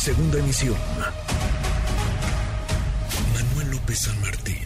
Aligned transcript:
Segunda 0.00 0.38
emisión. 0.38 0.78
Manuel 3.34 3.70
López 3.72 3.98
San 3.98 4.18
Martín, 4.22 4.56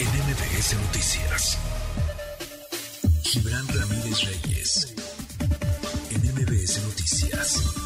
en 0.00 0.08
MBS 0.08 0.74
Noticias. 0.74 1.56
Gibran 3.22 3.64
Ramírez 3.68 4.24
Reyes, 4.24 4.96
en 6.10 6.22
MBS 6.34 6.82
Noticias. 6.82 7.76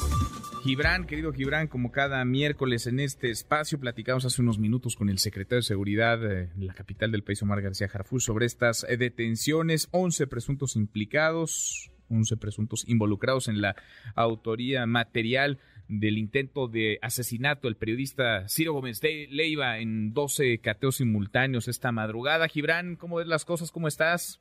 Gibran, 0.65 1.07
querido 1.07 1.35
Gibran, 1.35 1.69
como 1.69 1.93
cada 1.93 2.25
miércoles 2.25 2.87
en 2.87 3.01
este 3.01 3.31
espacio, 3.31 3.79
platicamos 3.79 4.25
hace 4.25 4.41
unos 4.41 4.59
minutos 4.59 4.97
con 4.97 5.11
el 5.11 5.19
secretario 5.19 5.59
de 5.59 5.65
Seguridad 5.65 6.19
de 6.19 6.49
la 6.57 6.73
capital 6.73 7.13
del 7.13 7.23
país, 7.23 7.43
Omar 7.43 7.61
García 7.61 7.89
Jarfus, 7.89 8.25
sobre 8.25 8.47
estas 8.47 8.87
eh, 8.89 8.97
detenciones, 8.97 9.89
11 9.91 10.27
presuntos 10.29 10.77
implicados, 10.77 11.91
11 12.09 12.39
presuntos 12.39 12.89
involucrados 12.89 13.49
en 13.49 13.61
la 13.61 13.77
autoría 14.15 14.87
material 14.87 15.59
del 15.89 16.19
intento 16.19 16.69
de 16.69 16.99
asesinato 17.03 17.69
del 17.69 17.77
periodista 17.77 18.49
Ciro 18.49 18.73
Gómez 18.73 19.01
de 19.01 19.29
Leiva 19.31 19.79
en 19.79 20.13
12 20.13 20.59
cateos 20.59 20.97
simultáneos 20.97 21.69
esta 21.69 21.93
madrugada. 21.93 22.49
Gibran, 22.49 22.97
¿cómo 22.97 23.17
ves 23.17 23.27
las 23.27 23.45
cosas? 23.45 23.71
¿Cómo 23.71 23.89
estás? 23.89 24.41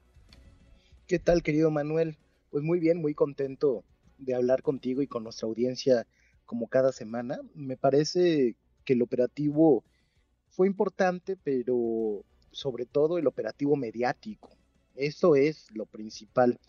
¿Qué 1.07 1.19
tal, 1.19 1.43
querido 1.43 1.69
Manuel? 1.69 2.17
Pues 2.49 2.63
muy 2.63 2.79
bien, 2.79 2.97
muy 2.97 3.13
contento 3.13 3.83
de 4.17 4.33
hablar 4.33 4.61
contigo 4.61 5.01
y 5.01 5.07
con 5.07 5.23
nuestra 5.23 5.47
audiencia 5.47 6.07
como 6.45 6.67
cada 6.67 6.91
semana. 6.91 7.39
Me 7.53 7.77
parece 7.77 8.55
que 8.85 8.93
el 8.93 9.01
operativo 9.01 9.83
fue 10.49 10.67
importante, 10.67 11.37
pero 11.43 12.23
sobre 12.51 12.85
todo 12.85 13.17
el 13.17 13.27
operativo 13.27 13.75
mediático. 13.75 14.49
Eso 14.95 15.35
es 15.35 15.67
lo 15.73 15.85
principal 15.85 16.59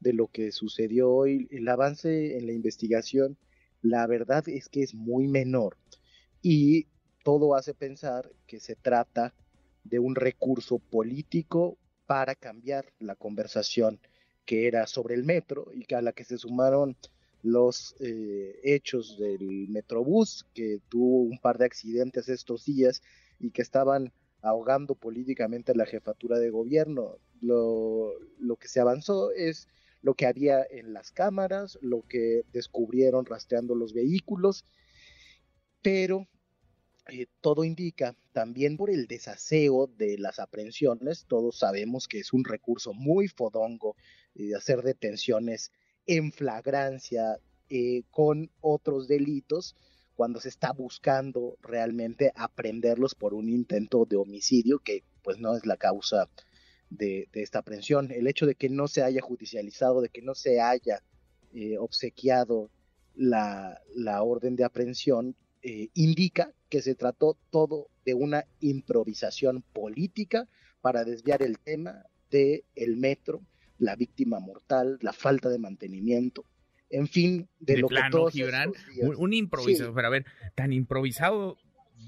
de 0.00 0.12
lo 0.12 0.26
que 0.26 0.52
sucedió 0.52 1.10
hoy. 1.10 1.48
El 1.50 1.66
avance 1.68 2.36
en 2.36 2.46
la 2.46 2.52
investigación, 2.52 3.38
la 3.82 4.06
verdad 4.06 4.48
es 4.48 4.68
que 4.68 4.82
es 4.82 4.94
muy 4.94 5.28
menor 5.28 5.76
y 6.42 6.86
todo 7.24 7.54
hace 7.54 7.74
pensar 7.74 8.30
que 8.46 8.60
se 8.60 8.76
trata 8.76 9.34
de 9.84 9.98
un 9.98 10.14
recurso 10.14 10.78
político 10.78 11.78
para 12.06 12.34
cambiar 12.34 12.92
la 12.98 13.14
conversación 13.14 14.00
que 14.44 14.66
era 14.66 14.86
sobre 14.86 15.14
el 15.14 15.24
metro 15.24 15.70
y 15.72 15.84
que 15.84 15.94
a 15.94 16.02
la 16.02 16.12
que 16.12 16.24
se 16.24 16.38
sumaron 16.38 16.96
los 17.42 17.94
eh, 18.00 18.58
hechos 18.64 19.18
del 19.18 19.68
Metrobús, 19.68 20.46
que 20.52 20.80
tuvo 20.88 21.22
un 21.22 21.38
par 21.38 21.58
de 21.58 21.64
accidentes 21.66 22.28
estos 22.28 22.64
días 22.64 23.02
y 23.38 23.50
que 23.50 23.62
estaban 23.62 24.12
ahogando 24.42 24.94
políticamente 24.94 25.74
la 25.74 25.86
jefatura 25.86 26.38
de 26.38 26.50
gobierno. 26.50 27.16
Lo, 27.40 28.12
lo 28.38 28.56
que 28.56 28.68
se 28.68 28.80
avanzó 28.80 29.30
es 29.30 29.68
lo 30.02 30.14
que 30.14 30.26
había 30.26 30.64
en 30.70 30.92
las 30.92 31.10
cámaras, 31.10 31.78
lo 31.82 32.02
que 32.02 32.42
descubrieron 32.52 33.26
rastreando 33.26 33.74
los 33.74 33.92
vehículos, 33.92 34.64
pero 35.82 36.26
eh, 37.08 37.26
todo 37.40 37.64
indica 37.64 38.16
también 38.32 38.76
por 38.76 38.90
el 38.90 39.06
desaseo 39.06 39.88
de 39.88 40.18
las 40.18 40.38
aprehensiones, 40.38 41.26
todos 41.26 41.58
sabemos 41.58 42.06
que 42.08 42.20
es 42.20 42.32
un 42.32 42.44
recurso 42.44 42.92
muy 42.92 43.28
fodongo 43.28 43.96
de 44.34 44.54
hacer 44.54 44.82
detenciones 44.82 45.72
en 46.06 46.32
flagrancia 46.32 47.38
eh, 47.68 48.02
con 48.10 48.50
otros 48.60 49.08
delitos 49.08 49.76
cuando 50.14 50.40
se 50.40 50.48
está 50.48 50.72
buscando 50.72 51.56
realmente 51.62 52.32
aprenderlos 52.34 53.14
por 53.14 53.32
un 53.32 53.48
intento 53.48 54.04
de 54.04 54.16
homicidio 54.16 54.78
que 54.80 55.02
pues 55.22 55.38
no 55.38 55.56
es 55.56 55.64
la 55.66 55.76
causa 55.76 56.28
de, 56.90 57.28
esta 57.32 57.60
aprehensión. 57.60 58.10
El 58.10 58.26
hecho 58.26 58.46
de 58.46 58.54
que 58.54 58.68
no 58.68 58.88
se 58.88 59.02
haya 59.02 59.20
judicializado, 59.20 60.00
de 60.00 60.08
que 60.08 60.22
no 60.22 60.34
se 60.34 60.60
haya 60.60 61.02
eh, 61.54 61.78
obsequiado 61.78 62.70
la, 63.14 63.80
orden 64.22 64.56
de 64.56 64.64
aprehensión, 64.64 65.36
eh, 65.62 65.88
indica 65.94 66.52
que 66.68 66.82
se 66.82 66.94
trató 66.94 67.36
todo 67.50 67.88
de 68.04 68.14
una 68.14 68.44
improvisación 68.60 69.62
política 69.72 70.48
para 70.80 71.04
desviar 71.04 71.42
el 71.42 71.58
tema 71.58 72.04
del 72.30 72.64
el 72.74 72.96
metro 72.96 73.42
la 73.78 73.96
víctima 73.96 74.38
mortal, 74.40 74.98
la 75.00 75.12
falta 75.12 75.48
de 75.48 75.58
mantenimiento, 75.58 76.44
en 76.90 77.06
fin, 77.06 77.48
de, 77.58 77.78
lo 77.78 77.88
que 77.88 77.96
todos 78.10 78.34
un, 79.16 79.32
improvisado, 79.32 79.94
pero 79.94 80.06
a 80.08 80.10
ver, 80.10 80.26
tan 80.54 80.72
improvisado 80.72 81.56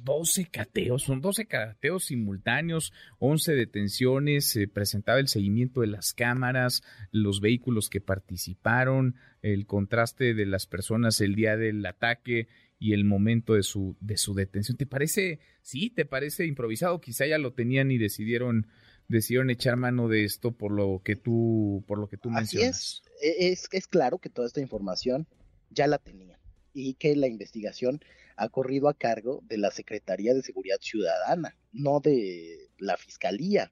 12 0.04 0.46
cateos, 0.46 1.02
son 1.02 1.20
12 1.20 1.46
cateos 1.46 2.06
simultáneos, 2.06 2.92
11 3.18 3.54
detenciones, 3.54 4.46
se 4.46 4.68
presentaba 4.68 5.20
el 5.20 5.28
seguimiento 5.28 5.80
de 5.80 5.88
las 5.88 6.12
cámaras, 6.12 6.82
los 7.10 7.40
vehículos 7.40 7.88
que 7.88 8.00
participaron, 8.00 9.16
el 9.42 9.66
contraste 9.66 10.34
de 10.34 10.46
las 10.46 10.66
personas 10.66 11.20
el 11.20 11.34
día 11.34 11.56
del 11.56 11.84
ataque 11.86 12.48
y 12.78 12.94
el 12.94 13.04
momento 13.04 13.54
de 13.54 13.62
su, 13.62 13.96
de 14.00 14.16
su 14.16 14.34
detención. 14.34 14.76
¿Te 14.76 14.86
parece, 14.86 15.40
sí, 15.62 15.90
te 15.90 16.04
parece 16.04 16.46
improvisado? 16.46 17.00
Quizá 17.00 17.26
ya 17.26 17.38
lo 17.38 17.52
tenían 17.52 17.90
y 17.90 17.98
decidieron 17.98 18.66
decidieron 19.08 19.50
echar 19.50 19.76
mano 19.76 20.08
de 20.08 20.24
esto 20.24 20.52
por 20.52 20.72
lo 20.72 21.02
que 21.04 21.16
tú, 21.16 21.84
por 21.86 21.98
lo 21.98 22.08
que 22.08 22.16
tú 22.16 22.30
mencionas. 22.30 23.02
E, 23.20 23.52
es, 23.52 23.68
es, 23.70 23.86
claro 23.86 24.18
que 24.18 24.30
toda 24.30 24.46
esta 24.46 24.60
información 24.60 25.26
ya 25.70 25.86
la 25.86 25.98
tenían 25.98 26.41
y 26.72 26.94
que 26.94 27.14
la 27.16 27.26
investigación 27.26 28.00
ha 28.36 28.48
corrido 28.48 28.88
a 28.88 28.94
cargo 28.94 29.42
de 29.46 29.58
la 29.58 29.70
Secretaría 29.70 30.34
de 30.34 30.42
Seguridad 30.42 30.78
Ciudadana, 30.80 31.56
no 31.72 32.00
de 32.00 32.70
la 32.78 32.96
Fiscalía 32.96 33.70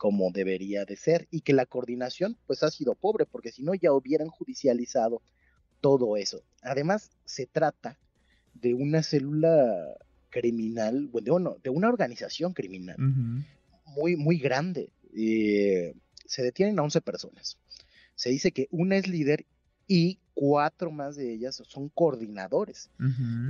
como 0.00 0.30
debería 0.30 0.86
de 0.86 0.96
ser 0.96 1.28
y 1.30 1.42
que 1.42 1.52
la 1.52 1.66
coordinación 1.66 2.38
pues 2.46 2.62
ha 2.62 2.70
sido 2.70 2.94
pobre 2.94 3.26
porque 3.26 3.52
si 3.52 3.62
no 3.62 3.74
ya 3.74 3.92
hubieran 3.92 4.28
judicializado 4.28 5.20
todo 5.82 6.16
eso. 6.16 6.42
Además 6.62 7.10
se 7.26 7.44
trata 7.44 7.98
de 8.54 8.72
una 8.72 9.02
célula 9.02 9.94
criminal, 10.30 11.08
bueno, 11.08 11.58
de 11.62 11.68
una 11.68 11.88
organización 11.90 12.54
criminal 12.54 12.96
muy, 13.84 14.16
muy 14.16 14.38
grande. 14.38 14.90
Eh, 15.14 15.94
se 16.24 16.42
detienen 16.42 16.78
a 16.78 16.82
11 16.82 17.02
personas. 17.02 17.58
Se 18.14 18.30
dice 18.30 18.52
que 18.52 18.68
una 18.70 18.96
es 18.96 19.06
líder 19.06 19.44
y 19.92 20.20
cuatro 20.34 20.92
más 20.92 21.16
de 21.16 21.32
ellas 21.32 21.60
son 21.66 21.88
coordinadores. 21.88 22.90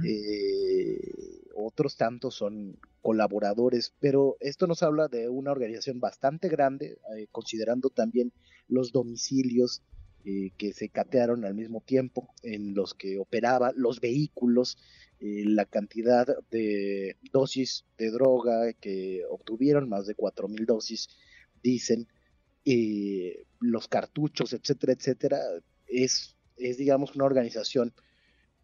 Eh, 0.07 1.43
otros 1.55 1.99
tantos 1.99 2.35
son 2.35 2.79
colaboradores, 3.03 3.93
pero 4.01 4.39
esto 4.41 4.67
nos 4.67 4.83
habla 4.83 5.09
de 5.09 5.29
una 5.29 5.53
organización 5.53 6.01
bastante 6.01 6.49
grande, 6.49 6.99
eh, 7.15 7.27
considerando 7.31 7.91
también 7.91 8.33
los 8.69 8.91
domicilios 8.91 9.83
que 10.23 10.73
se 10.75 10.91
catearon 10.91 11.45
al 11.47 11.55
mismo 11.55 11.83
tiempo 11.83 12.29
en 12.43 12.75
los 12.75 12.95
que 12.95 13.19
operaba, 13.19 13.73
los 13.75 14.01
vehículos, 14.01 14.79
eh, 15.19 15.45
la 15.45 15.67
cantidad 15.67 16.27
de 16.51 17.17
dosis 17.33 17.85
de 17.99 18.11
droga 18.11 18.73
que 18.75 19.25
obtuvieron, 19.29 19.91
más 19.91 20.07
de 20.07 20.15
4.000 20.15 20.65
dosis, 20.65 21.09
dicen, 21.63 22.07
eh, 22.65 23.45
los 23.59 23.89
cartuchos, 23.89 24.53
etcétera, 24.53 24.93
etcétera, 24.93 25.39
es, 25.91 26.37
es 26.57 26.77
digamos, 26.77 27.15
una 27.15 27.25
organización 27.25 27.93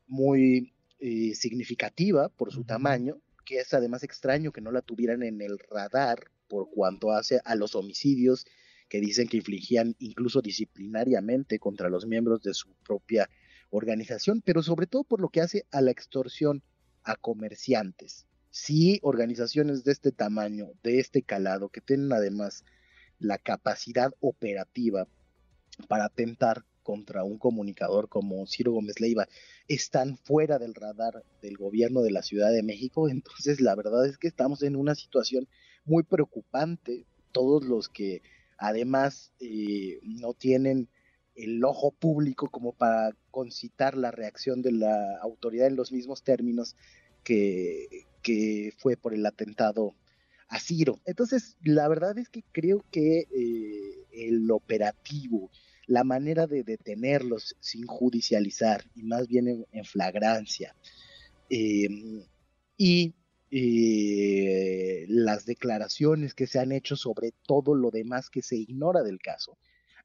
muy 0.06 0.72
eh, 0.98 1.34
significativa 1.34 2.28
por 2.28 2.52
su 2.52 2.64
tamaño, 2.64 3.20
que 3.44 3.58
es 3.58 3.74
además 3.74 4.02
extraño 4.02 4.52
que 4.52 4.60
no 4.60 4.72
la 4.72 4.82
tuvieran 4.82 5.22
en 5.22 5.40
el 5.40 5.58
radar 5.58 6.30
por 6.48 6.70
cuanto 6.70 7.12
hace 7.12 7.40
a 7.44 7.54
los 7.54 7.74
homicidios 7.74 8.46
que 8.88 9.00
dicen 9.00 9.28
que 9.28 9.38
infligían 9.38 9.96
incluso 9.98 10.40
disciplinariamente 10.40 11.58
contra 11.58 11.90
los 11.90 12.06
miembros 12.06 12.42
de 12.42 12.54
su 12.54 12.72
propia 12.84 13.28
organización, 13.70 14.42
pero 14.44 14.62
sobre 14.62 14.86
todo 14.86 15.04
por 15.04 15.20
lo 15.20 15.28
que 15.28 15.40
hace 15.40 15.66
a 15.72 15.80
la 15.80 15.90
extorsión 15.90 16.62
a 17.02 17.16
comerciantes. 17.16 18.26
Si 18.50 19.00
organizaciones 19.02 19.84
de 19.84 19.92
este 19.92 20.12
tamaño, 20.12 20.68
de 20.82 21.00
este 21.00 21.22
calado, 21.22 21.68
que 21.68 21.80
tienen 21.80 22.12
además 22.12 22.64
la 23.18 23.38
capacidad 23.38 24.12
operativa 24.20 25.08
para 25.88 26.06
atentar 26.06 26.64
contra 26.86 27.24
un 27.24 27.36
comunicador 27.36 28.08
como 28.08 28.46
Ciro 28.46 28.70
Gómez 28.70 29.00
Leiva 29.00 29.26
están 29.66 30.16
fuera 30.18 30.60
del 30.60 30.72
radar 30.72 31.24
del 31.42 31.56
gobierno 31.56 32.00
de 32.02 32.12
la 32.12 32.22
Ciudad 32.22 32.52
de 32.52 32.62
México, 32.62 33.08
entonces 33.10 33.60
la 33.60 33.74
verdad 33.74 34.06
es 34.06 34.18
que 34.18 34.28
estamos 34.28 34.62
en 34.62 34.76
una 34.76 34.94
situación 34.94 35.48
muy 35.84 36.04
preocupante. 36.04 37.04
Todos 37.32 37.64
los 37.64 37.88
que 37.88 38.22
además 38.56 39.32
eh, 39.40 39.98
no 40.04 40.32
tienen 40.32 40.88
el 41.34 41.62
ojo 41.64 41.90
público 41.90 42.48
como 42.48 42.72
para 42.72 43.10
concitar 43.32 43.96
la 43.96 44.12
reacción 44.12 44.62
de 44.62 44.70
la 44.70 45.18
autoridad 45.18 45.66
en 45.66 45.76
los 45.76 45.90
mismos 45.90 46.22
términos 46.22 46.76
que, 47.24 48.06
fue 48.78 48.96
por 48.96 49.12
el 49.12 49.26
atentado 49.26 49.94
a 50.48 50.60
Ciro. 50.60 51.00
Entonces, 51.04 51.56
la 51.62 51.88
verdad 51.88 52.16
es 52.16 52.28
que 52.28 52.44
creo 52.52 52.84
que 52.90 53.26
eh, 53.30 54.06
el 54.12 54.50
operativo, 54.50 55.50
la 55.86 56.04
manera 56.04 56.46
de 56.46 56.62
detenerlos 56.62 57.56
sin 57.60 57.86
judicializar 57.86 58.84
y 58.94 59.02
más 59.02 59.28
bien 59.28 59.66
en, 59.70 59.84
flagrancia, 59.84 60.74
em, 61.48 62.22
y 62.76 63.14
eh, 63.50 65.06
las 65.08 65.46
declaraciones 65.46 66.34
que 66.34 66.46
se 66.46 66.58
han 66.58 66.72
hecho 66.72 66.96
sobre 66.96 67.32
todo 67.46 67.74
lo 67.74 67.90
demás 67.90 68.28
que 68.28 68.42
se 68.42 68.56
ignora 68.56 69.02
del 69.02 69.18
caso, 69.18 69.56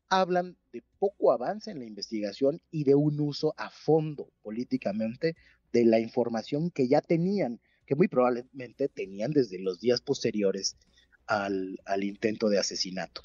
hablan 0.09 0.57
de 0.73 0.83
poco 0.99 1.31
avance 1.31 1.71
en 1.71 1.79
la 1.79 1.85
investigación 1.85 2.61
y 2.69 2.83
de 2.83 2.95
un 2.95 3.19
uso 3.19 3.53
a 3.57 3.69
fondo 3.69 4.29
políticamente 4.43 5.35
de 5.71 5.85
la 5.85 5.99
información 5.99 6.69
que 6.69 6.87
ya 6.87 7.01
tenían, 7.01 7.59
que 7.85 7.95
muy 7.95 8.07
probablemente 8.07 8.89
tenían 8.89 9.31
desde 9.31 9.57
los 9.57 9.79
días 9.79 10.01
posteriores 10.01 10.77
al, 11.31 11.79
al, 11.85 12.03
intento 12.03 12.49
de 12.49 12.59
asesinato. 12.59 13.21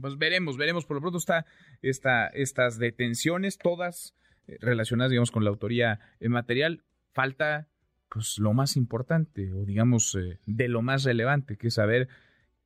Pues 0.00 0.18
veremos, 0.18 0.56
veremos. 0.56 0.84
Por 0.86 0.96
lo 0.96 1.00
pronto 1.00 1.18
está 1.18 1.46
esta, 1.82 2.26
estas 2.28 2.78
detenciones, 2.78 3.58
todas 3.58 4.14
eh, 4.48 4.58
relacionadas, 4.60 5.10
digamos, 5.10 5.30
con 5.30 5.44
la 5.44 5.50
autoría 5.50 6.00
material. 6.20 6.82
Falta, 7.12 7.68
pues, 8.08 8.38
lo 8.38 8.52
más 8.52 8.76
importante, 8.76 9.52
o 9.52 9.64
digamos, 9.64 10.16
eh, 10.16 10.38
de 10.46 10.68
lo 10.68 10.82
más 10.82 11.04
relevante, 11.04 11.56
que 11.56 11.68
es 11.68 11.74
saber 11.74 12.08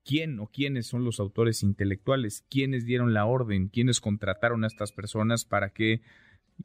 quién 0.05 0.41
o 0.41 0.47
quiénes 0.47 0.87
son 0.87 1.05
los 1.05 1.21
autores 1.21 1.63
intelectuales, 1.63 2.45
quiénes 2.49 2.87
dieron 2.87 3.13
la 3.13 3.27
orden, 3.27 3.69
quiénes 3.69 4.01
contrataron 4.01 4.65
a 4.65 4.69
estas 4.69 4.93
personas 4.93 5.45
para 5.45 5.71
que 5.71 6.01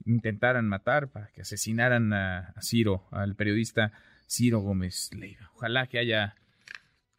intentaran 0.05 0.67
matar, 0.67 1.09
para 1.09 1.27
que 1.27 1.41
asesinaran 1.41 2.13
a, 2.13 2.53
Ciro, 2.61 3.05
al 3.11 3.35
periodista 3.35 3.91
Ciro 4.29 4.61
Gómez 4.61 5.09
Leiva. 5.13 5.51
Ojalá 5.55 5.87
que 5.87 5.99
haya 5.99 6.35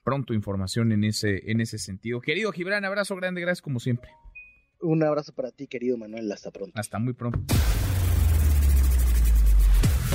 pronto 0.05 0.35
información 0.35 0.93
en 0.93 1.03
ese, 1.05 1.51
en 1.51 1.61
ese 1.61 1.79
sentido. 1.79 2.21
Querido 2.21 2.53
Gibran, 2.53 2.85
abrazo 2.85 3.17
grande, 3.17 3.41
gracias 3.41 3.63
como 3.63 3.81
siempre. 3.81 4.11
Un 4.81 5.03
abrazo 5.03 5.33
para 5.33 5.51
ti, 5.51 5.67
querido 5.67 5.97
Manuel, 5.97 6.31
hasta 6.31 6.51
pronto. 6.51 6.79
Hasta 6.79 6.99
muy 6.99 7.15
pronto. 7.15 7.41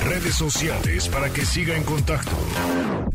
Redes 0.04 0.34
sociales 0.34 1.08
para 1.08 1.30
que 1.30 1.44
siga 1.44 1.76
en 1.76 1.82
contacto: 1.82 2.36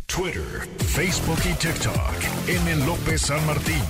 Twitter, 0.05 0.67
Facebook 0.77 1.39
y 1.49 1.53
TikTok. 1.53 2.47
M. 2.47 2.85
López 2.85 3.21
San 3.21 3.43
Martín. 3.47 3.81